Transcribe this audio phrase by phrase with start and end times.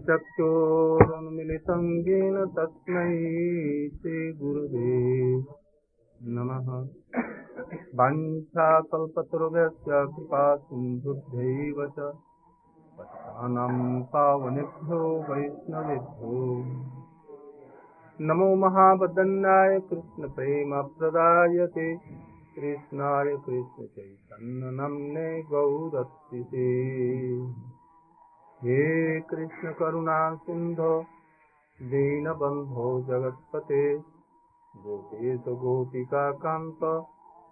[0.00, 5.44] चक्षोरुन्मिलितं येन तस्मै श्रीगुरुवे
[6.22, 6.88] नमः।
[7.94, 12.12] वाञ्छाकल्पतरुभ्यश्च कृपा सिन्धुभ्यैव च।
[12.98, 16.64] पतितानां पावनेभ्यो वैष्णवेभ्यो।
[18.20, 21.98] नमो महावदन्नाय कृष्णप्रेमप्रदायते
[22.56, 26.94] कृष्णाय कृष्णचैतन्यनम्ने गौरत्सिते
[28.64, 31.00] हे कृष्ण करुणा सिंधो
[31.82, 33.98] दीनबन्धो जगत्पते।
[34.76, 36.78] गोपेश गोपिका कान्त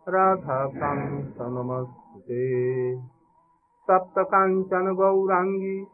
[0.09, 2.97] राधाकान्त नमस्ते।
[3.83, 5.87] सप्त काञ्चन गौराङ्गी,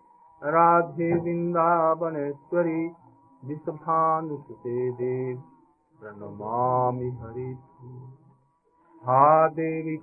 [0.44, 2.86] राधे वृन्दावनेश्वरी
[3.44, 5.42] विषभानुसुते देव,
[6.00, 7.58] प्रणमामि हरि।
[9.04, 9.96] हा देवी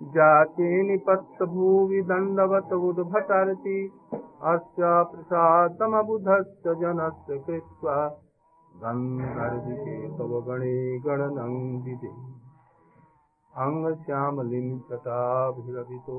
[0.00, 3.78] जाते निपत्तभुवि दण्डवत उद्भटर्ति
[4.52, 7.96] अस्य प्रसादमबुधस्य जनस्य कृत्वा
[8.82, 10.76] गन्धर्विके तव गणे
[11.06, 12.12] गणनन्दिते
[13.54, 16.18] अङ्गश्यामलिं तटाभिरभितो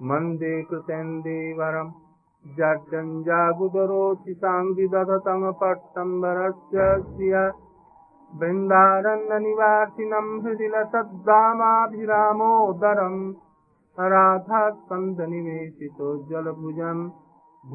[0.00, 1.92] मन्दे कृतेन्दीवरम्
[2.44, 7.42] जड्डञ्जागुदरोति साङ्गिदधतमपट्टम्बरस्य श्रिया
[8.34, 13.34] बृन्दारण्यनिवासिनं हृदिलसद्दामाभिरामोदरम्
[14.00, 17.10] राधास्कन्दनिवेशितो जलभुजं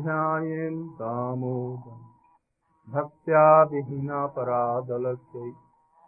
[0.02, 5.54] ध्यायेन् दामोदरम्। भक्त्या विहीनापरादलस्यै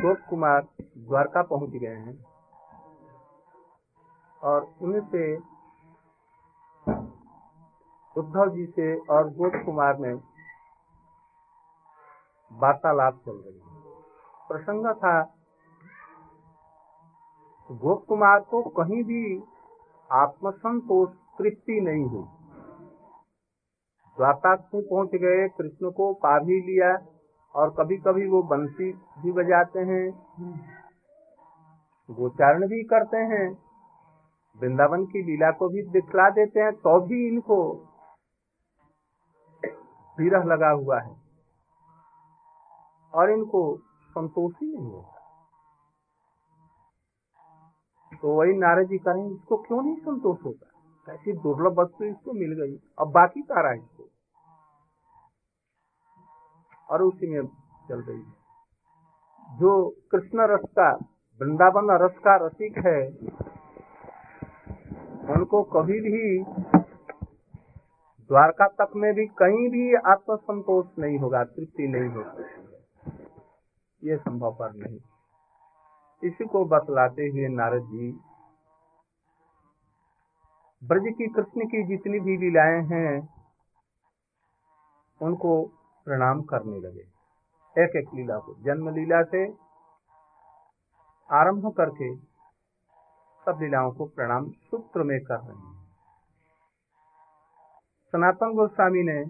[0.00, 0.66] गोप कुमार
[0.98, 2.24] द्वारका पहुँच गए हैं
[4.42, 5.36] और उनसे
[8.16, 10.14] उद्धव जी से और गोप कुमार में
[12.52, 13.80] वार्तालाप चल रही है।
[14.48, 15.22] प्रसंग था,
[17.70, 19.42] गोप कुमार को कहीं भी
[20.12, 22.24] आत्मसंतोष तृप्ति नहीं हुई।
[24.16, 26.96] द्वारका में पहुँच गए, कृष्ण को पा भी लिया
[27.54, 30.04] और कभी कभी वो बंसी भी बजाते हैं।
[32.10, 33.46] गोचारण भी करते हैं।
[34.60, 37.58] वृंदावन की लीला को भी दिखला देते हैं तो भी इनको
[40.18, 41.16] विरह लगा हुआ है।
[43.14, 43.76] और इनको
[44.10, 45.19] संतोष ही नहीं होता।
[48.22, 50.66] तो वही नारद जी करें, इसको क्यों नहीं संतोष होता?
[51.12, 54.08] ऐसी दुर्लभ वस्तु इसको मिल गई। अब बाकी सारा इसको।
[56.90, 57.48] और उसी में
[57.88, 58.40] चल रही है।
[59.58, 60.92] जो कृष्ण रस का,
[61.40, 63.08] वृंदावन रस का रसिक है,
[65.34, 66.44] उनको कभी भी
[68.28, 72.44] द्वारका तक में भी कहीं भी आत्मसंतोष नहीं होगा, तृप्ति नहीं होगी
[74.10, 74.98] ये संभव पर नहीं।
[76.22, 78.10] इसी को बतलाते हुए नारद जी,
[80.82, 83.28] ब्रज की कृष्ण की जितनी भी लीलाएँ हैं,
[85.22, 85.62] उनको
[86.04, 87.06] प्रणाम करने लगे।
[87.76, 89.44] एक एक लीला को जन्म लीला से
[91.30, 92.16] आरंभ करके
[93.44, 95.80] सब लीलाओं को प्रणाम सूत्र में कर रहे हैं।
[98.12, 99.20] सनातन गोस्वामी ने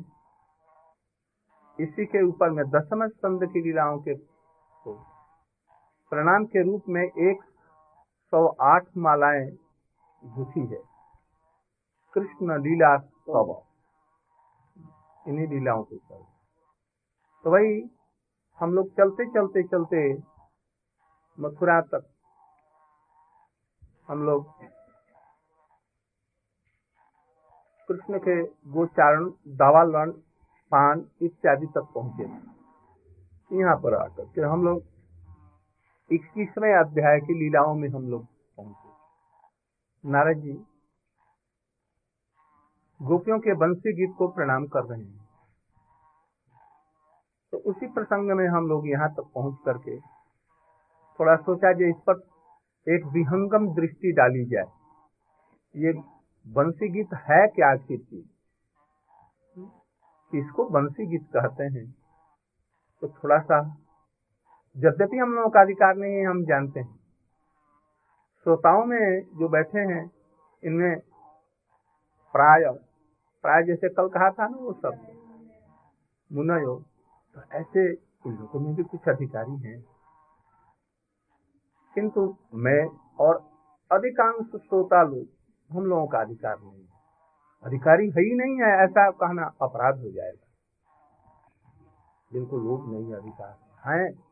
[1.85, 4.15] इसी के ऊपर में दसम स्कंद की लीलाओं के
[6.13, 7.43] प्रणाम के रूप में एक
[8.33, 9.45] सौ आठ मालाएँ
[10.23, 10.81] गुथी है।
[12.15, 13.53] कृष्ण लीला स्तव
[15.25, 16.23] इन्हीं लीलाओं के ऊपर।
[17.45, 17.73] तो वही
[18.61, 20.03] हम लोग चलते चलते चलते
[21.39, 22.07] मथुरा तक
[24.09, 24.47] हम लोग
[27.89, 28.43] कृष्ण के
[28.73, 30.11] गोचारण दावालन
[30.73, 32.25] पान इत्यादि तक पहुँचे।
[33.51, 34.83] यहाँ पर आकर के हम लोग
[36.11, 38.25] इक्कीसवें अध्याय की लीलाओं में हम लोग
[38.57, 40.53] पहुँचे। नारद जी
[43.01, 45.29] गोपियों के बंसी गीत को प्रणाम कर रहे हैं।
[47.53, 52.17] तो उसी प्रसंग में हम लोग यहाँ तक पहुँच करके थोड़ा सोचा जो इस पर
[52.87, 54.69] एक विहंगम दृष्टि डाली जाए।
[55.75, 55.93] ये
[56.47, 58.29] बंसी गीत है क्या आखिर चीज़
[60.33, 61.91] इसको बंसी गीत कहते हैं?
[63.03, 63.61] तो थोड़ा सा
[64.85, 66.97] यद्यपि हम लोगों का अधिकार नहीं है, हम जानते हैं।
[68.45, 70.11] श्रोताओं में जो बैठे हैं,
[70.65, 71.01] इनमें
[72.33, 72.65] प्राय
[73.43, 74.95] प्राय जैसे कल कहा था ना वो सब,
[76.33, 76.75] मुनयो
[77.35, 77.93] तो ऐसे
[78.27, 79.85] इन लोगों में भी कुछ अधिकारी हैं।
[81.95, 82.87] किंतु मैं
[83.21, 83.37] और
[83.93, 85.27] अधिकांश श्रोता लोग,
[85.71, 86.89] हम लोगों का अधिकार नहीं है।
[87.65, 90.47] अधिकारी है ही नहीं है, ऐसा कहना अपराध हो जाएगा।
[92.33, 93.59] जिनको लोग नहीं अधिकार
[93.91, 94.30] हैं।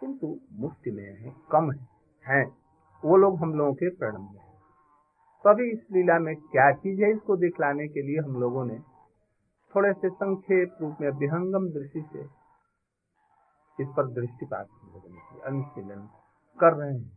[0.00, 1.86] किंतु मुफ़्त में है, कम है,
[2.24, 2.46] हैं।
[3.02, 4.54] वो लोग हम लोगों के प्रणम में है।
[5.44, 8.78] तो अभी इस लीला में क्या चीज़ है इसको दिखलाने के लिए हम लोगों ने
[9.72, 12.22] थोड़े से संक्षेप रूप में विहंगम दृष्टि से
[13.78, 14.66] इस पर दृष्टिपात
[15.44, 16.08] अनुशीलन
[16.58, 17.10] कर रहे हैं।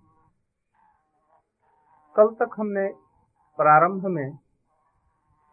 [2.15, 2.87] कल तक हमने
[3.59, 4.37] प्रारंभ में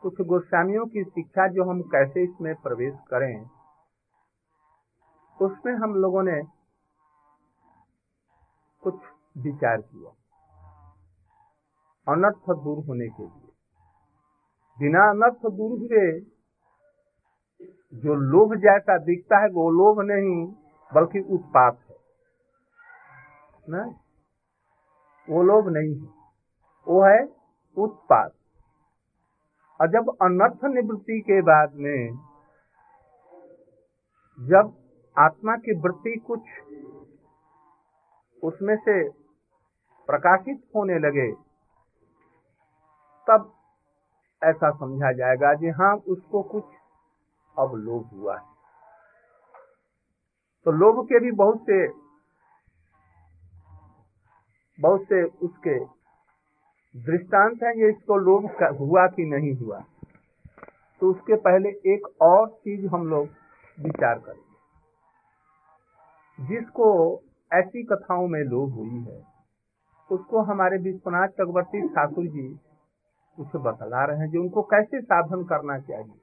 [0.03, 3.35] कुछ गोस्वामियों की शिक्षा जो हम कैसे इसमें प्रवेश करें,
[5.43, 6.41] उसमें हम लोगों ने
[8.87, 8.95] कुछ
[9.39, 10.11] विचार किया।
[12.13, 13.53] अनर्थ दूर होने के लिए।
[14.79, 16.21] बिना अनर्थ दूर हुए
[17.95, 20.47] जो लोभ जैसा दिखता है, वो लोभ नहीं,
[20.95, 21.97] बल्कि उत्पात है।
[23.69, 23.85] ना?
[25.31, 26.07] वो लोभ नहीं है।
[26.89, 27.25] वो है
[27.79, 28.33] उत्पात
[29.81, 32.15] और जब अनर्थ निवृत्ति के बाद में,
[34.41, 34.79] जब
[35.19, 36.41] आत्मा की वृत्ति कुछ
[38.43, 38.97] उसमें से
[40.09, 41.31] प्रकाशित होने लगे,
[43.27, 43.53] तब
[44.43, 46.65] ऐसा समझा जाएगा जी हाँ उसको कुछ
[47.57, 48.45] अब लोभ हुआ है।
[50.67, 51.79] तो लोभ के भी बहुत से
[54.79, 55.79] बहुत से उसके
[56.95, 58.45] दृष्टांत हैं, ये इसको लोभ
[58.81, 59.79] हुआ कि नहीं हुआ।
[61.01, 63.29] तो उसके पहले एक और चीज़ हम लोग
[63.79, 64.55] विचार करेंगे,
[66.39, 66.87] जिसको
[67.51, 69.19] ऐसी कथाओं में लोभ हुई है।
[70.11, 72.49] उसको हमारे विश्वनाथ चक्रवर्ती ठाकुर जी
[73.39, 76.21] उसे बतला रहे हैं जो उनको कैसे साधन करना चाहिए।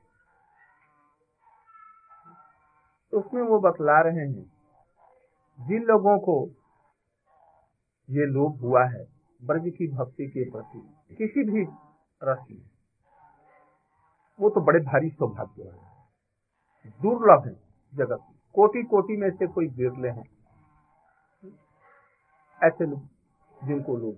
[3.14, 4.44] उसमें वो बतला रहे हैं,
[5.60, 6.36] जिन लोगों को
[8.10, 9.04] ये लोभ हुआ है,
[9.42, 10.80] ब्रज की भक्ति के प्रति,
[11.16, 11.64] किसी भी
[12.22, 12.62] रस में,
[14.40, 17.54] वो तो बड़े भारी सौभाग्य है, दुर्लभ है
[17.94, 18.26] जगत
[18.56, 20.33] कोटि कोटि में से कोई बिरले हैं।
[22.64, 24.18] ऐसे लोग जिनको लोभ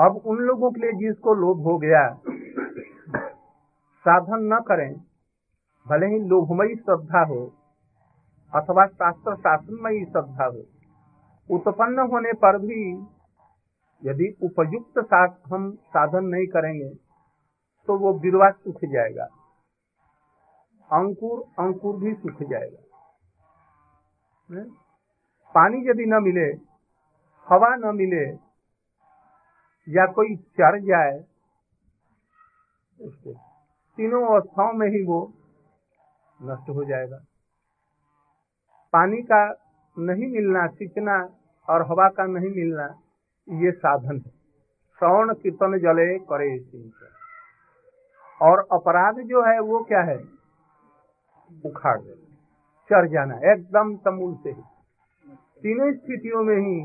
[0.00, 2.00] अब उन लोगों के लिए जिसको लोभ हो गया,
[4.04, 4.92] साधन न करें,
[5.86, 7.40] भले ही लोभमयी श्रद्धा हो
[8.52, 10.62] अथवा शास्त्र शासनमयी श्रद्धा हो,
[11.50, 12.80] उत्पन्न होने पर भी
[14.02, 14.98] यदि उपयुक्त
[15.52, 16.88] हम साधन नहीं करेंगे
[17.88, 19.24] तो वो बिरवा सूख जाएगा।
[20.90, 22.80] अंकुर अंकुर भी सूख जाएगा।
[25.54, 26.74] पानी यदि न मिले,
[27.48, 28.24] हवा न मिले,
[29.88, 31.24] या कोई चढ़ जाए,
[33.00, 33.32] उसको
[33.96, 35.32] तीनों अवस्थाओं में ही वो
[36.42, 37.16] नष्ट हो जाएगा।
[38.92, 39.54] पानी का
[39.98, 41.28] नहीं मिलना, सिंचना
[41.68, 43.00] और हवा का नहीं मिलना,
[43.48, 44.30] ये साधन है।
[44.98, 46.58] श्रवण कीर्तन जले करे
[48.42, 50.18] और अपराध जो है, वो क्या है?
[51.66, 52.24] उखाड़ देना।
[52.90, 54.62] चढ़ जाना, एकदम तमूल से ही।
[55.64, 56.78] तीनों स्थितियों में ही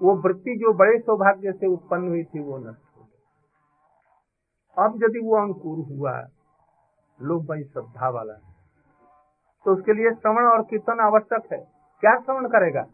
[0.00, 3.18] वो वृत्ति जो बड़े सौभाग्य से उत्पन्न हुई थी, वो नष्ट हो गई।
[4.84, 6.14] अब यदि वो अंकुर हुआ,
[7.22, 8.34] लोग भाई श्रद्धा वाला
[9.66, 11.58] तो उसके लिए श्रवण और कीर्तन आवश्यक है।
[12.02, 12.84] क्या श्रवण करेगा?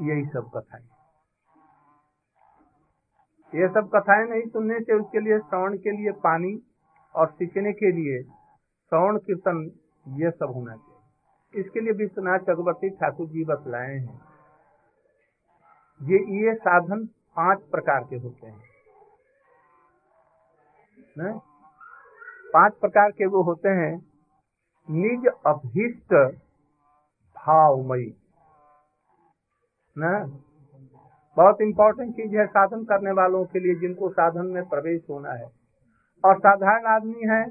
[0.00, 0.84] यही सब कथाएँ।
[3.54, 6.58] ये सब कथाएँ नहीं सुनने से उसके लिए श्रवण के लिए पानी
[7.14, 9.70] और सीखने के लिए श्रवण, कीर्तन,
[10.08, 10.85] ये सब होना चाहिए।
[11.56, 14.20] इसके लिए विश्वनाथ चक्रवर्ती ठाकुर जी बतलाए हैं।
[16.00, 17.04] ये ये साधन
[17.36, 18.62] पाँच प्रकार के होते हैं।
[21.18, 21.32] ने?
[22.52, 23.94] पाँच प्रकार के वो होते हैं,
[24.88, 26.14] निज अभीष्ट
[27.36, 28.14] भावमयी।
[29.96, 30.12] ना
[31.36, 35.50] बहुत इंपॉर्टेंट चीज़ है साधन करने वालों के लिए जिनको साधन में प्रवेश होना है।
[36.24, 37.44] और साधारण आदमी है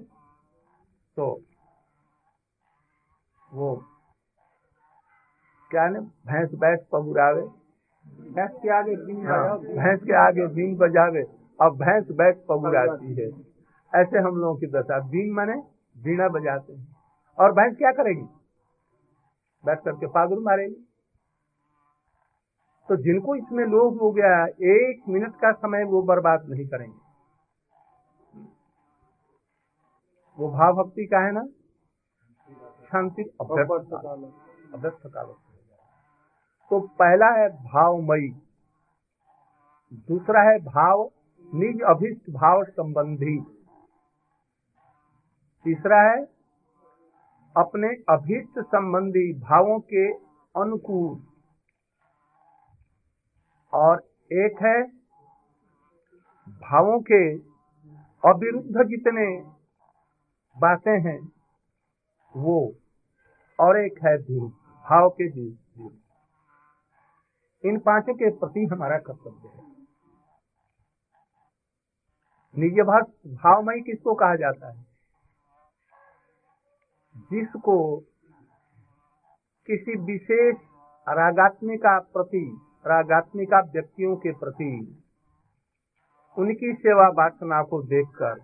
[1.17, 1.27] तो
[3.49, 3.75] वो
[5.75, 7.41] क्या ने भैंस बैठ पबुरावे
[8.31, 11.23] भैंस के आगे बीन हाँ, भैंस के आगे बीन बजावे।
[11.61, 13.27] और भैंस बैठ पबुराती है।
[13.93, 15.53] ऐसे हम लोगों की दशा। बीन माने
[16.03, 16.95] बीणा बजाते हैं।
[17.39, 18.23] और भैंस क्या करेगी?
[19.65, 20.87] बैठ करके पागुर मारेगी।
[22.89, 26.97] तो जिनको इसमें लोभ हो गया एक मिनट का समय वो बर्बाद नहीं करेंगे।
[30.39, 31.45] वो भाव भक्ति का है ना?
[32.91, 35.33] शांति अभ्यस्त काल
[36.71, 38.29] तो पहला है भावमयी,
[40.09, 41.03] दूसरा है भाव,
[41.51, 43.37] निज अभिष्ट भाव संबंधी,
[45.65, 46.15] तीसरा है
[47.55, 50.05] अपने अभिष्ट संबंधी भावों के
[50.55, 51.15] अनुकूल,
[53.73, 54.81] और एक है
[56.61, 57.21] भावों के
[58.23, 59.27] अविरुद्ध जितने
[60.57, 61.19] बातें हैं
[62.35, 62.57] वो,
[63.59, 65.53] और एक है भाव के धीर
[67.65, 69.65] इन पाँचों के प्रति हमारा कर्तव्य है।
[72.57, 72.79] निज
[73.43, 74.85] भावमयी किसको कहा जाता है?
[77.17, 77.99] जिसको
[79.67, 80.55] किसी विशेष
[81.09, 85.03] रागात्मिका प्रति रागात्मिका व्यक्तियों के प्रति,
[86.37, 88.41] उनकी सेवा वासना को देखकर,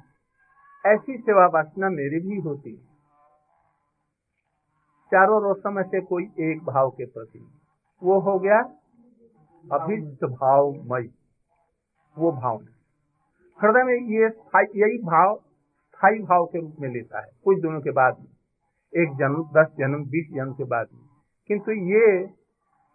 [0.86, 2.78] ऐसी सेवा वासना मेरी भी होती
[5.08, 7.40] चारों रोशम से कोई एक भाव के प्रति।
[8.04, 8.81] वो हो गया
[9.64, 11.08] अभिष्ट भावमय।
[12.18, 12.72] वो भावना
[13.60, 14.26] हृदय में ये
[14.82, 18.32] यही भाव स्थायी भाव के रूप में लेता है। कुछ दिनों के बाद में
[18.94, 21.02] एक जन्म, दस जन्म, बीस जन्म के बाद में
[21.48, 22.26] किंतु ये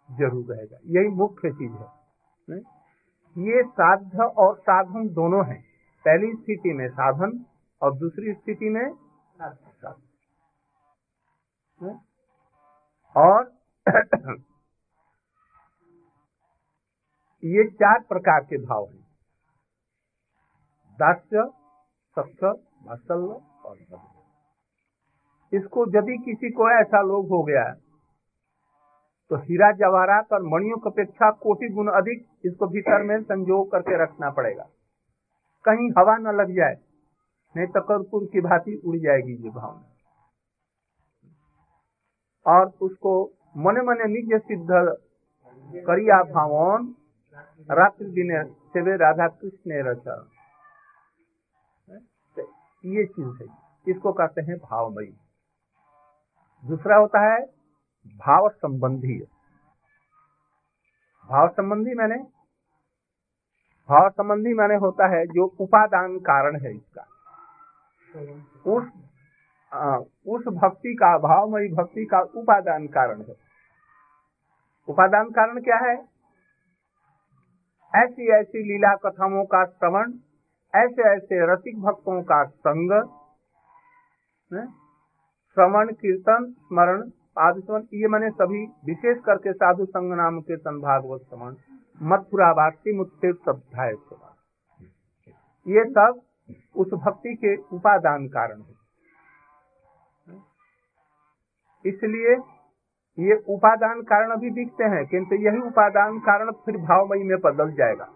[0.09, 1.87] ज़रूर रहेगा। यही मुख्य चीज़ है।
[2.49, 2.57] ने?
[3.49, 5.61] ये साध्य और साधन दोनों हैं।
[6.05, 7.45] पहली स्थिति में साधन
[7.81, 8.91] और दूसरी स्थिति में
[9.41, 10.03] साधन।
[13.15, 13.43] और
[17.43, 19.05] ये चार प्रकार के भाव हैं।
[20.99, 21.43] दास्य
[22.17, 22.47] सत्य
[22.83, 23.75] वात्सल्य और
[25.53, 27.63] इसको यदि किसी को ऐसा लोग हो गया
[29.31, 33.97] तो हीरा जवाहरात और मणियों की अपेक्षा कोटि गुण अधिक इसको भीतर में संजोग करके
[34.03, 34.65] रखना पड़ेगा।
[35.65, 36.75] कहीं हवा न लग जाए,
[37.55, 39.85] नहीं तो कर्पूर की भांति उड़ जाएगी ये भावना।
[42.45, 43.11] और उसको
[43.57, 44.69] मने मने निज सिद्ध
[45.85, 46.93] करिया भावन
[47.71, 50.15] रात्रि दिन सेवे राधा कृष्ण रचा
[52.85, 53.47] ये चीज़ है।
[53.87, 55.17] इसको कहते हैं भावमयी।
[56.65, 57.45] दूसरा होता है
[58.17, 59.19] भाव संबंधी।
[61.29, 62.17] भाव संबंधी मैंने?
[63.89, 67.05] भाव संबंधी मैंने होता है जो उपादान कारण है इसका।
[68.67, 68.83] उस
[69.73, 73.35] आ, उस भक्ति का भावमयी भक्ति का उपादान कारण है।
[74.89, 76.16] उपादान कारण क्या है?
[77.93, 80.11] ऐसी ऐसी लीला कथाओं का श्रवण,
[80.73, 82.91] ऐसे ऐसे रसिक भक्तों का संग
[84.51, 87.01] श्रवण, कीर्तन, स्मरण
[87.37, 91.55] पादस्मरण ये मैंने सभी विशेष करके साधु संग नाम के भागवत श्रवण,
[92.01, 93.93] मथुरा वासी मुत्तीर्थ अध्याय
[95.65, 96.21] ये सब
[96.75, 98.75] उस भक्ति के उपादान कारण है।
[101.85, 102.35] इसलिए
[103.17, 108.07] ये उपादान कारण अभी दिखते हैं, किंतु यही उपादान कारण फिर भावमयी में बदल जाएगा।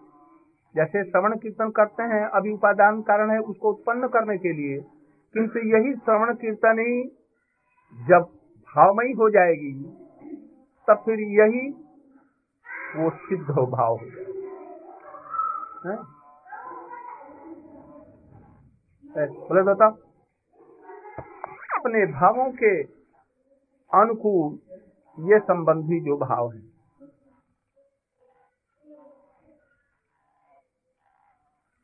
[0.76, 4.78] जैसे श्रवण कीर्तन करते हैं, अभी उपादान कारण है उसको उत्पन्न करने के लिए,
[5.36, 7.02] किंतु यही श्रवण कीर्तन ही
[7.98, 8.30] जब
[8.76, 9.74] भावमयी हो जाएगी,
[10.88, 11.68] तब फिर यही
[12.98, 14.06] वो सिद्ध हो भाव हो?
[19.06, 19.92] जाएगा बोले बताओ
[21.76, 22.72] अपने भावों के
[23.92, 24.60] अनुकूल
[25.20, 26.72] ये संबंधी जो भाव है।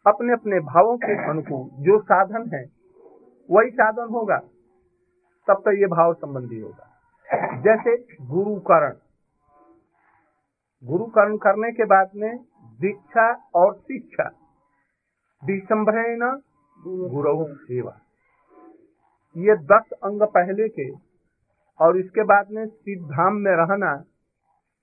[0.07, 2.65] अपने अपने भावों के अनुकूल जो साधन है,
[3.51, 4.37] वही साधन होगा,
[5.47, 6.89] तब तो ये भाव संबंधी होगा।
[7.61, 8.95] जैसे गुरुकरण।
[10.83, 12.37] गुरुकरण करने के बाद में
[12.81, 14.31] दीक्षा और शिक्षा।
[15.99, 16.41] न
[16.79, 17.99] गुरु सेवा।
[19.37, 21.06] ये दस अंग पहले के
[21.79, 24.03] और इसके बाद में सिद्धाम में रहना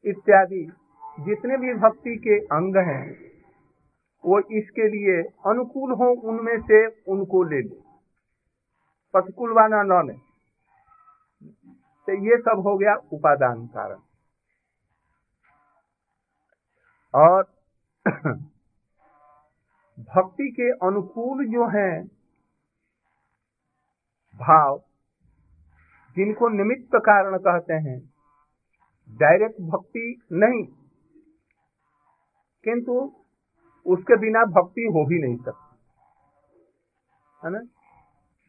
[0.04, 0.64] इत्यादि
[1.20, 3.16] जितने भी भक्ति के अंग हैं,
[4.24, 7.82] वो इसके लिए अनुकूल हो, उनमें से उनको ले ले।
[9.14, 10.14] प्रतिकूल वाला न ले
[12.08, 14.00] तो ये सब हो गया उपादान कारण।
[17.14, 17.42] और
[20.00, 22.04] भक्ति के अनुकूल जो हैं,
[24.36, 24.82] भाव
[26.16, 28.14] जिनको निमित्त कारण कहते हैं।
[29.08, 30.64] डायरेक्ट भक्ति नहीं।
[32.64, 33.24] किंतु
[33.86, 35.76] उसके बिना भक्ति हो भी नहीं सकती।
[37.44, 37.60] है ना?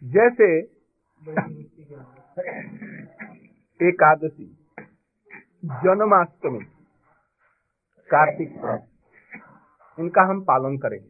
[0.04, 0.60] जैसे
[3.88, 4.46] एकादशी,
[5.66, 6.60] जन्माष्टमी,
[8.12, 8.84] कार्तिक
[10.00, 11.10] इनका हम पालन करेंगे।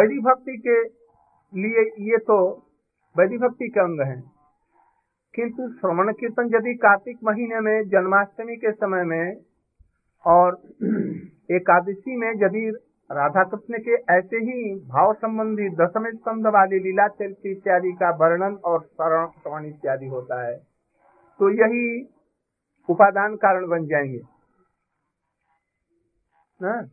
[0.00, 0.82] वैदिक भक्ति के
[1.60, 2.66] लिए ये तो
[3.18, 4.37] वैदिक भक्ति के अंग हैं।
[5.34, 9.36] किंतु श्रवण कीर्तन यदि कार्तिक महीने में, जन्माष्टमी के समय में
[10.26, 10.56] और
[11.50, 12.70] एकादशी में यदि
[13.10, 18.56] राधा कृष्ण के ऐसे ही भाव संबंधी दशम स्कंद वाली लीला चरित्र इत्यादि का वर्णन
[18.64, 20.56] और श्रवण इत्यादि होता है
[21.40, 21.86] तो यही
[22.88, 24.20] उपादान कारण बन जाएँगे
[26.60, 26.88] ना?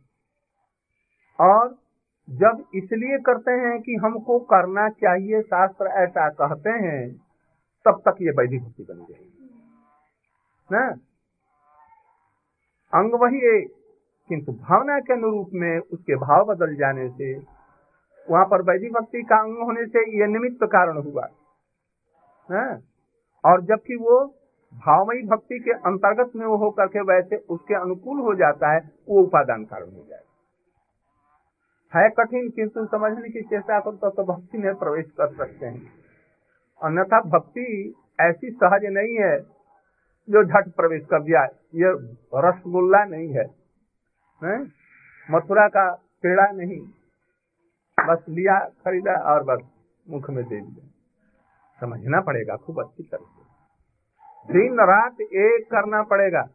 [1.38, 1.68] और
[2.28, 7.25] जब इसलिए करते हैं कि हमको करना चाहिए शास्त्र ऐसा कहते हैं
[7.86, 9.32] तब तक ये वैदिक भक्ति बन जाएगी
[10.70, 10.86] ना?
[12.92, 13.74] अंग वही एक
[14.30, 17.34] किंतु भावना के अनुरूप में उसके भाव बदल जाने से,
[18.28, 21.28] वहाँ पर वैदिक भक्ति का अंग होने से यह निमित्त कारण हुआ।
[22.48, 22.66] है
[23.44, 24.18] और जबकि वो
[24.72, 29.22] भावमयी भक्ति के अंतर्गत में वो होकर के वैसे उसके अनुकूल हो जाता है, वो
[29.22, 30.24] उपादान कारण हो जाए।
[31.92, 36.05] है कठिन, किंतु समझने की चेष्टा करते तो भक्ति में प्रवेश कर सकते हैं।
[36.82, 39.38] अन्यथा भक्ति ऐसी सहज नहीं है
[40.28, 41.92] जो झट प्रवेश कर जाए। ये
[42.34, 43.44] रसगुल्ला नहीं है
[45.28, 45.90] मथुरा का
[46.22, 46.80] पेड़ा नहीं।
[48.08, 49.60] बस लिया, खरीदा और बस
[50.10, 50.86] मुख में दे दिया।
[51.80, 56.48] समझना पड़ेगा, खूब अच्छी तरह से। दिन रात एक करना पड़ेगा।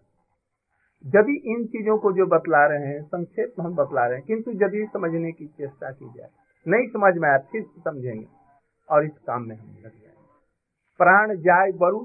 [1.05, 4.51] यदि इन चीज़ों को जो बतला रहे हैं, संक्षेप में हम बतला रहे हैं, किंतु
[4.51, 6.29] यदि समझने की चेष्टा की जाए,
[6.67, 8.27] नहीं समझ में आया फिर समझेंगे
[8.89, 10.00] और इस काम में हम लग।
[11.01, 11.99] प्राण जाय बरु,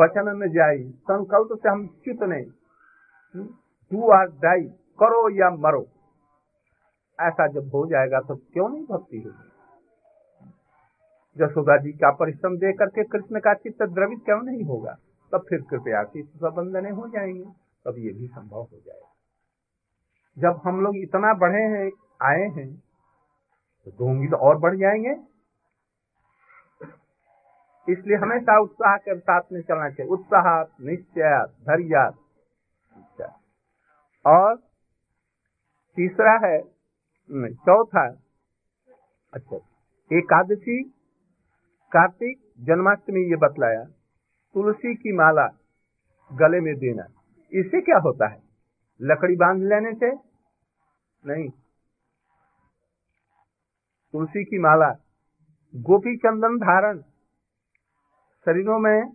[0.00, 0.78] वचन न जाय।
[1.10, 3.46] संकल्प से हम च्युत नहीं।
[3.92, 4.62] डू आर डाई
[5.00, 5.86] करो या मरो।
[7.18, 9.48] ऐसा जब हो जाएगा तो क्यों नहीं भक्ति होगी?
[11.36, 14.96] जसोदा जी का परिश्रम दे करके कृष्ण का चित्त द्रवित क्यों नहीं होगा?
[15.32, 17.44] तब फिर कृपया की प्रबंधने हो जाएँगे,
[17.84, 19.08] तब ये भी संभव हो जाएगा।
[20.38, 21.90] जब हम लोग इतना बढ़े हैं,
[22.22, 22.72] आए हैं
[23.84, 25.14] तो दोंगी तो और बढ़ जाएँगे।
[27.88, 30.46] इसलिए हमेशा उत्साह के साथ में चलना चाहिए। उत्साह,
[30.84, 32.10] निश्चय, धैर्य
[34.24, 34.56] और
[35.96, 36.58] तीसरा है
[37.56, 38.06] चौथा
[39.32, 39.56] अच्छा
[40.10, 40.82] एकादशी,
[41.92, 43.84] कार्तिक जन्माष्टमी ये बतलाया,
[44.54, 45.46] तुलसी की माला
[46.30, 47.04] गले में देना,
[47.52, 48.40] इससे क्या होता है?
[49.00, 50.10] लकड़ी बाँध लेने से?
[51.24, 51.48] नहीं।
[54.14, 54.90] तुलसी की माला,
[55.74, 56.98] गोपी चंदन धारण
[58.44, 59.12] शरीरों में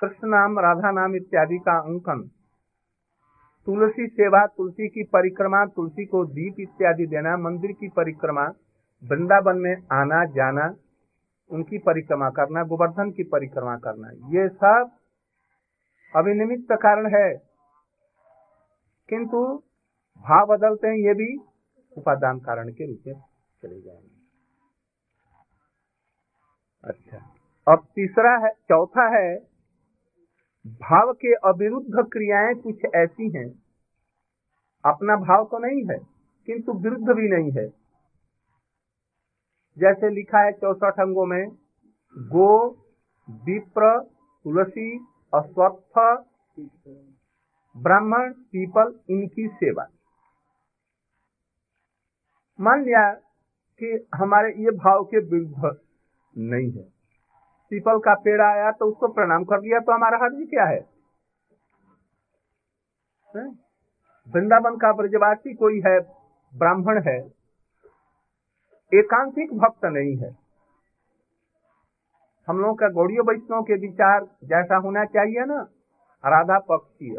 [0.00, 2.30] कृष्ण नाम, राधा नाम इत्यादि का अंकन,
[3.66, 8.42] तुलसी सेवा, तुलसी की परिक्रमा, तुलसी को दीप इत्यादि देना, मंदिर की परिक्रमा,
[9.04, 10.74] वृंदावन में आना, जाना,
[11.50, 14.90] उनकी परिक्रमा करना, गोवर्धन की परिक्रमा करना, ये सब
[16.16, 17.34] अभिनिमित्त कारण है।
[19.08, 19.62] किंतु
[20.18, 21.36] भाव बदलते हैं, ये भी
[21.96, 23.14] उपादान कारण के रूप में
[23.62, 24.18] चले जाएँगे।
[26.84, 27.37] अच्छा।
[27.68, 29.38] अब तीसरा है, चौथा है,
[30.66, 33.62] भाव के अविरुद्ध क्रियाएँ कुछ ऐसी हैं।
[34.84, 35.98] अपना भाव तो नहीं है,
[36.46, 37.68] किंतु विरुद्ध भी नहीं है।
[39.78, 41.48] जैसे लिखा है चौसठ अंगों में,
[42.18, 42.70] गो,
[43.30, 44.00] विप्र,
[44.44, 46.24] तुलसी अश्वत्थ
[47.76, 49.86] ब्राह्मण, पीपल, इनकी सेवा।
[52.60, 53.12] मान लिया
[53.78, 55.80] कि हमारे ये भाव के विरुद्ध
[56.38, 56.97] नहीं है।
[57.72, 60.80] पीपल का पेड़ आया तो उसको प्रणाम कर दिया तो हमारा हर्ज क्या है?
[64.28, 65.98] वृंदावन का ब्रजवासी कोई है,
[66.52, 67.18] ब्राह्मण है
[68.92, 70.30] एकांतिक भक्त नहीं है।
[72.48, 75.60] हम लोग का गौड़ियों वैष्णव के विचार जैसा होना चाहिए ना,
[76.24, 77.16] राधा पक्षीय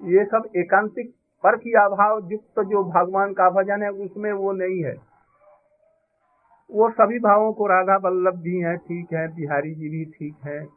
[0.00, 4.82] ये सब एकांतिक पर की अभाव युक्त जो भगवान का भजन है, उसमें वो नहीं
[4.84, 4.94] है।
[6.70, 10.68] वो सभी भावों को राधा वल्लभ जी हैं, ठीक है, बिहारी जी भी ठीक है,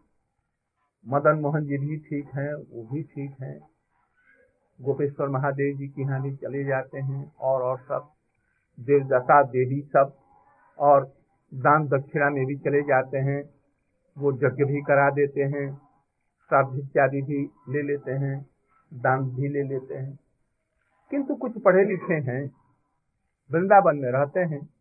[1.08, 3.60] मदन मोहन जी भी ठीक है, वो भी ठीक है।
[4.82, 8.12] गोपेश्वर महादेव जी की हानि चले जाते हैं और और सब,
[8.80, 10.14] देवदत्ता देवी सब,
[10.80, 11.16] और
[11.54, 13.50] दान दक्षिणा में भी चले जाते हैं,
[14.18, 15.76] वो यज्ञ भी करा देते हैं,
[16.50, 18.46] श्राद्ध इत्यादि भी ले लेते हैं,
[18.94, 20.20] दान भी ले लेते हैं।
[21.12, 22.52] किंतु कुछ पढ़े लिखे हैं,
[23.52, 24.79] वृंदावन में रहते हैं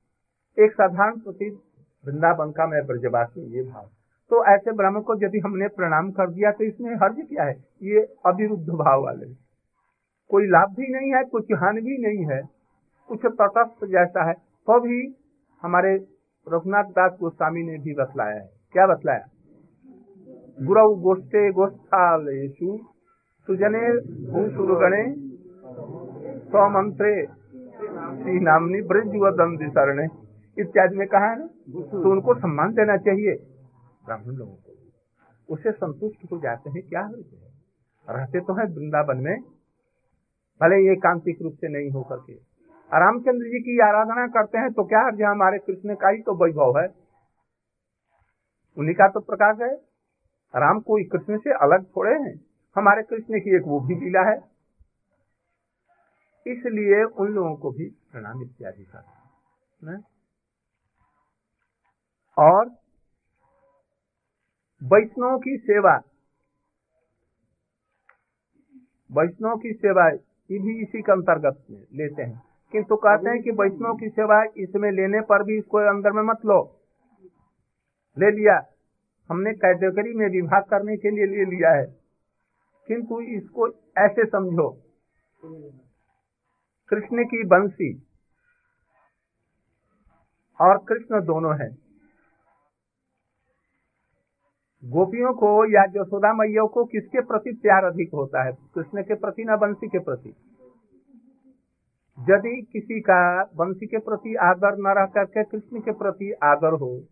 [0.59, 1.59] एक साधारण प्रति
[2.07, 3.89] वृंदावन का मैं ब्रजवासी, ये भाव।
[4.31, 7.65] तो ऐसे ब्राह्मण को यदि हमने प्रणाम कर दिया तो इसमें हर्ज क्या है?
[7.83, 9.27] ये अविरुद्ध भाव वाले
[10.31, 12.43] कोई लाभ भी नहीं है कुछ हानि भी नहीं है।
[13.09, 15.17] कुछ तटस्थ जैसा है। तो भी
[15.63, 15.95] हमारे
[16.49, 19.27] रघुनाथ दास गोस्वामी ने भी बतलाया है। क्या बतलाया?
[20.63, 22.79] गुरु गोष्ठे गोष्ठालेशु
[23.49, 23.81] सुजने
[24.33, 25.03] भूसुरगणे
[26.51, 27.27] स्वमंत्रे
[28.23, 30.09] श्री नामनी ब्रज शरण।
[30.59, 31.47] इत्यादि में कहा है ना?
[31.83, 33.35] तो उनको सम्मान देना चाहिए।
[34.07, 37.21] ब्राह्मण लोगों को उसे संतुष्ट हो जाते हैं क्या है?
[38.09, 39.37] रहते तो है वृंदावन में
[40.61, 42.33] भले ये कांतिक रूप से नहीं होकर के।
[42.91, 46.79] रामचंद्र जी की आराधना करते हैं तो क्या अर्ज़ हमारे कृष्ण का ही तो वैभव
[46.79, 46.87] है।
[48.77, 49.75] उन्हीं का तो प्रकाश है।
[50.55, 52.35] राम कोई कृष्ण से अलग थोड़े हैं।
[52.77, 54.37] हमारे कृष्ण की एक वो भी लीला है।
[56.47, 59.93] इसलिए उन लोगों को भी प्रणाम इत्यादि कर
[62.39, 62.67] और
[64.83, 66.01] वैष्णव की सेवा।
[69.13, 70.09] वैष्णव की सेवा
[70.51, 74.93] ये भी इसी के अंतर्गत लेते हैं। किंतु कहते हैं कि वैष्णव की सेवा इसमें
[74.93, 76.81] लेने पर भी इसको अंदर में मत लो।
[78.19, 78.67] ले लिया।
[79.31, 81.87] हमने कैटेगरी में विभाग करने के लिए ले लिया है।
[82.87, 84.83] किंतु इसको ऐसे समझो।
[86.89, 88.07] कृष्ण की बंसी
[90.61, 91.88] और कृष्ण दोनों हैं।
[94.85, 98.53] गोपियों को या यशोदा मैया को किसके प्रति प्यार अधिक होता है?
[98.75, 100.35] कृष्ण के प्रति ना बंसी के प्रति?
[102.19, 107.05] यदि किसी का बंसी के प्रति आदर न रह करके कृष्ण के प्रति आदर हो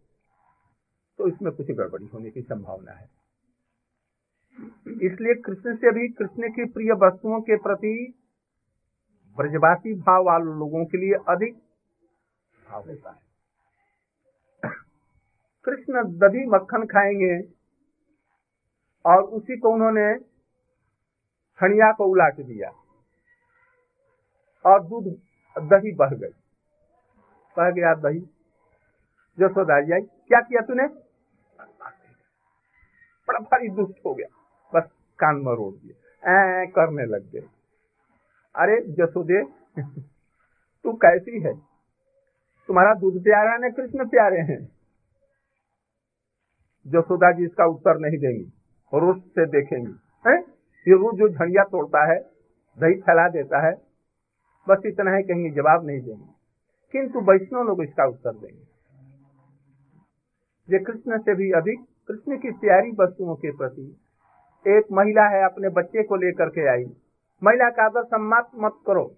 [1.19, 3.09] तो इसमें कुछ गड़बड़ी होने की संभावना है।
[5.03, 8.15] इसलिए कृष्ण से भी कृष्ण की प्रिय वस्तुओं के प्रति
[9.37, 11.55] ब्रजवासी भाव वाले लोगों के लिए अधिक
[12.71, 13.23] भाव होता है।
[15.65, 17.56] कृष्ण दधी मक्खन खाएँगे
[19.07, 20.15] और उसी को उन्होंने
[21.61, 22.71] खनिया को उलाट दिया
[24.67, 25.05] और दूध,
[25.59, 26.35] दही बह गई।
[27.57, 28.21] बह गया दही।
[29.41, 30.89] जी आई, क्या किया तूने?
[33.29, 34.27] बड़ा भारी दुष्ट हो गया।
[34.75, 37.49] बस कान में रोड दिया। ऐ करने लग गए।
[38.57, 39.45] अरे जसोदे,
[40.85, 41.55] तू कैसी है?
[42.67, 44.77] तुम्हारा दूध प्यारा है, कृष्ण प्यारे हैं।
[46.87, 48.56] जसोदा जी इसका उत्तर नहीं देंगी।
[48.95, 49.93] रोज से देखेंगी,
[50.27, 50.41] है?
[50.89, 52.19] रोज जो झड़िया तोड़ता है,
[52.79, 53.75] दही फैला देता है,
[54.69, 56.37] बस इतना है कहीं जवाब नहीं देंगे।
[56.93, 58.77] किंतु वैष्णव लोग इसका उत्तर देंगे।
[60.77, 63.97] ये कृष्ण से भी अधिक, कृष्ण की प्यारी वस्तुओं के प्रति
[64.69, 66.97] एक महिला है, अपने बच्चे को लेकर के आई।
[67.43, 69.17] महिला का आदर सम्मान मत करो,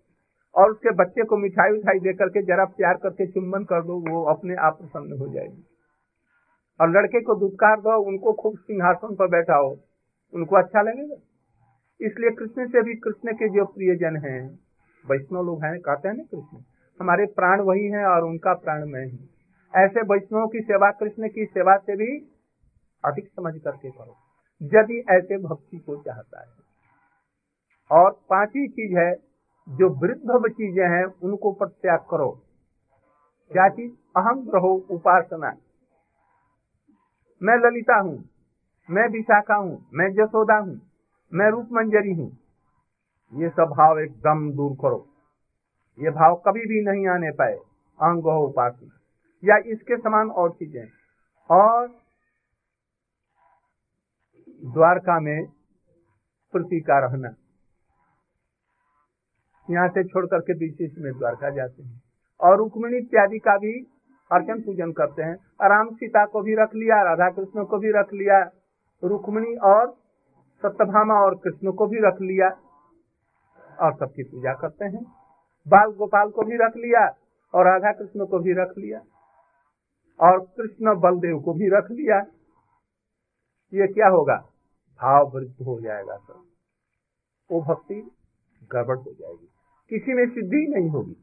[0.55, 4.25] और उसके बच्चे को मिठाई उठाई दे करके जरा प्यार करके चुम्बन कर दो, वो
[4.25, 5.78] अपने आप प्रसन्न हो जाएगी।
[6.81, 9.77] और लड़के को दुत्कार दो, उनको खूब सिंहासन पर बैठाओ।
[10.35, 11.15] उनको अच्छा लगेगा।
[12.01, 14.59] इसलिए कृष्ण से भी कृष्ण के जो प्रियजन हैं,
[15.11, 16.59] वैष्णव लोग हैं, कहते हैं ना कृष्ण,
[17.01, 19.29] हमारे प्राण वही हैं और उनका प्राण मैं हूँ।
[19.77, 22.33] ऐसे वैष्णव की सेवा, कृष्ण की सेवा से भी
[23.05, 24.17] अधिक समझ करके करो।
[24.63, 26.47] यदि ऐसे भक्ति को चाहता है।
[27.91, 29.15] और पांचवी चीज़ है,
[29.69, 32.43] जो वृद्ध चीज़ें हैं, उनको प्रत्याग करो।
[33.53, 33.93] क्या चीज़?
[34.17, 35.57] अहम रहो उपासना।
[37.43, 38.29] मैं ललिता हूँ।
[38.91, 40.81] मैं विशाखा हूँ। मैं जसोदा हूँ।
[41.33, 42.31] मैं रूप मंजरी हूँ।
[43.33, 45.07] ये सब भाव एकदम दूर करो।
[45.99, 47.55] ये भाव कभी भी नहीं आने पाए।
[47.99, 48.99] अंग उपासना
[49.43, 50.87] या इसके समान और चीज़ें।
[51.51, 51.89] और
[54.65, 55.47] द्वारका में
[56.55, 57.35] पृथ्वी का रहना।
[59.71, 62.03] यहाँ से छोड़ करके बीच में द्वारका जाते हैं।
[62.41, 63.73] और रुक्मिणी इत्यादि का भी
[64.31, 68.13] अर्चन पूजन करते हैं। राम सीता को भी रख लिया, राधा कृष्ण को भी रख
[68.13, 68.41] लिया,
[69.03, 69.87] रुक्मिणी और
[70.63, 72.49] सत्यभामा और कृष्ण को भी रख लिया
[73.79, 75.05] और सबकी पूजा करते हैं।
[75.67, 77.07] बाल गोपाल को भी रख लिया
[77.55, 79.01] और राधा कृष्ण को भी रख लिया
[80.21, 82.19] और कृष्ण बलदेव को भी रख लिया।
[83.73, 84.37] ये क्या होगा?
[85.01, 86.43] भाव वृद्ध हो जाएगा सर
[87.51, 87.95] वो भक्ति
[88.73, 89.49] गड़बड़ हो जाएगी।
[89.91, 91.17] किसी में सिद्धि नहीं होगी।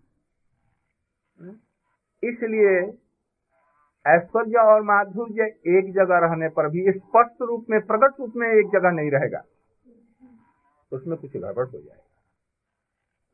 [2.30, 2.98] इसलिए
[4.08, 8.68] ऐश्वर्य और माधुर्य एक जगह रहने पर भी स्पष्ट रूप में, प्रकट रूप में एक
[8.68, 9.44] जगह नहीं रहेगा।
[10.92, 12.02] उसमें कुछ गड़बड़ हो जाएगा।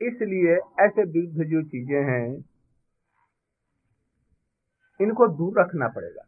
[0.07, 0.53] इसलिए
[0.85, 2.45] ऐसे विरुद्ध जो चीज़ें हैं,
[5.01, 6.23] इनको दूर रखना पड़ेगा।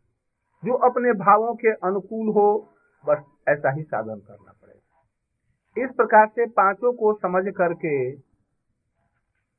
[0.66, 2.74] जो अपने भावों के अनुकूल हो,
[3.06, 8.12] बस ऐसा ही साधन करना पड़ेगा। इस प्रकार से पाँचों को समझ करके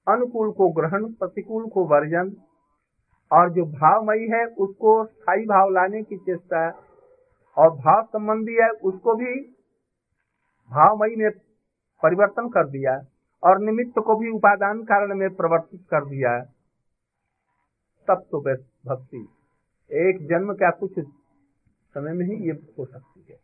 [0.07, 2.37] अनुकूल को ग्रहण, प्रतिकूल को वर्जन
[3.31, 6.69] और जो भावमयी है, उसको स्थायी भाव लाने की चेष्टा
[7.57, 9.35] और भाव संबंधी है, उसको भी
[10.71, 11.31] भावमयी में
[12.03, 12.95] परिवर्तन कर दिया
[13.43, 16.39] और निमित्त को भी उपादान कारण में परिवर्तित कर दिया
[18.09, 19.21] तब तो भक्ति।
[19.91, 23.37] एक जन्म का कुछ समय में ही ये हो सकती है।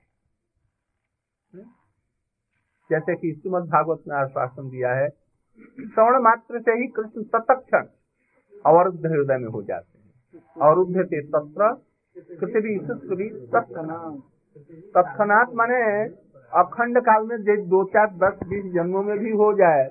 [2.90, 7.86] जैसे कि श्रीमद भागवत ने आश्वासन दिया है, श्रवण मात्र से ही कृष्ण तत्क्षण
[8.66, 10.12] अवरुद्ध हृदय में हो जाते हैं।
[10.62, 11.68] अवरुद्ध थे तत्र,
[12.40, 12.78] पृथ्वी
[14.94, 15.82] तत्नाथ माने
[16.52, 19.84] अखंड काल में दो, चार, दस, बीस जन्मों में भी हो जाए।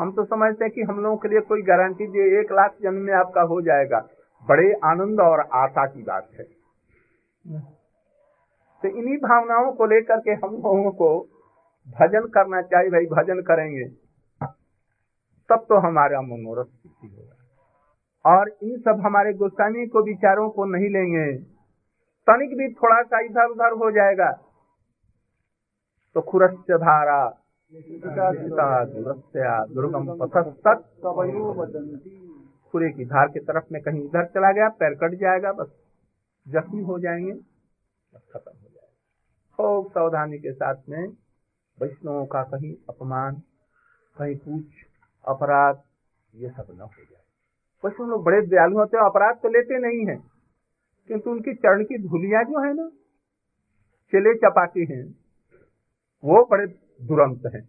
[0.00, 3.00] हम तो समझते हैं कि हम लोगों के लिए कोई गारंटी दे एक लाख जन्म
[3.00, 4.00] में आपका हो जाएगा।
[4.48, 6.44] बड़े आनंद और आशा की बात है।
[8.82, 11.08] तो इन्हीं भावनाओं को लेकर के हम लोगों को
[11.88, 13.84] भजन करना चाहिए, भाई, भजन करेंगे।
[15.48, 16.70] तब तो हमारा मनोरथ
[17.04, 17.35] होगा।
[18.26, 21.32] और इन सब हमारे गोस्वामी को विचारों को नहीं लेंगे।
[22.28, 24.30] तनिक भी थोड़ा सा इधर उधर हो जाएगा।
[26.14, 27.42] तो खुरस्य धारा।
[29.64, 30.28] दुर्गम
[32.72, 35.70] सूर्य की धार के तरफ़ में कहीं इधर चला गया पैर कट जाएगा बस
[36.48, 38.92] जख्मी हो जाएँगे बस खत्म हो जाएगा।
[39.56, 41.08] खूब सावधानी के साथ में
[41.78, 43.34] वैष्णवों का कहीं अपमान
[44.18, 44.64] कहीं कुछ
[45.28, 45.82] अपराध
[46.34, 47.22] ये सब न हो जाए।
[47.84, 50.16] वैष्णव लोग बड़े दयालु होते हैं अपराध तो लेते नहीं है।
[51.08, 52.88] किंतु उनकी चरण की धुलिया जो है ना
[54.12, 55.14] चले चपाती हैं।
[56.24, 56.66] वो बड़े
[57.02, 57.68] दुरंत हैं।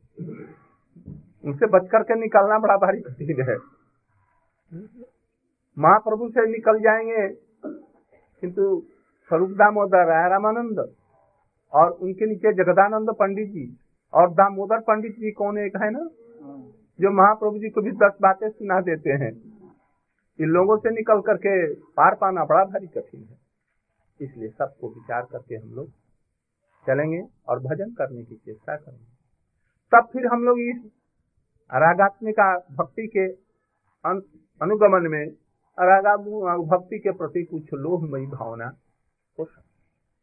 [1.45, 3.57] उनसे बच करके निकलना बड़ा भारी कठिन है।
[5.77, 7.27] महाप्रभु से निकल जाएँगे
[8.41, 8.83] किंतु
[9.29, 10.93] स्वरूप दामोदर रामानंद
[11.73, 13.77] और उनके नीचे जगदानंद पंडित जी
[14.13, 16.09] और दामोदर पंडित जी कौन एक है ना
[16.99, 19.46] जो महाप्रभु जी को भी दस बातें सुना देते हैं।
[20.39, 21.51] इन लोगों से निकल करके
[21.97, 23.37] पार पाना बड़ा भारी कठिन है।
[24.19, 25.89] इसलिए सबको विचार करके हम लोग
[26.85, 29.05] चलेंगे और भजन करने की चेष्टा करेंगे।
[29.91, 30.83] तब फिर हम लोग इस
[31.69, 32.47] रागात्मिका
[32.77, 33.25] भक्ति के
[34.61, 35.25] अनुगमन में
[35.77, 36.15] रागा
[36.67, 38.65] भक्ति के प्रति कुछ लोभमयी भावना
[39.37, 39.66] हो सकती